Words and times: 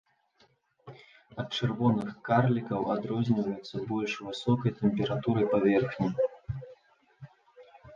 Ад 1.43 1.47
чырвоных 1.57 2.09
карлікаў 2.31 2.81
адрозніваюцца 2.95 3.75
больш 3.95 4.19
высокай 4.31 4.71
тэмпературай 4.83 5.45
паверхні. 5.57 6.15